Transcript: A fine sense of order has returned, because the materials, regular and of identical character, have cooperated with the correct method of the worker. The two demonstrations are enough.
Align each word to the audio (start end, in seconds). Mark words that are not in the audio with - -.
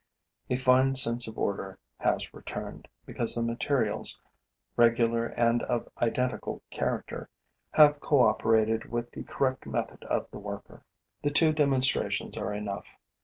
A 0.49 0.57
fine 0.57 0.95
sense 0.95 1.27
of 1.27 1.37
order 1.37 1.77
has 1.99 2.33
returned, 2.33 2.87
because 3.05 3.35
the 3.35 3.43
materials, 3.43 4.19
regular 4.75 5.27
and 5.27 5.61
of 5.61 5.87
identical 6.01 6.63
character, 6.71 7.29
have 7.73 7.99
cooperated 7.99 8.89
with 8.91 9.11
the 9.11 9.21
correct 9.21 9.67
method 9.67 10.03
of 10.05 10.25
the 10.31 10.39
worker. 10.39 10.83
The 11.21 11.29
two 11.29 11.53
demonstrations 11.53 12.35
are 12.35 12.51
enough. 12.51 12.87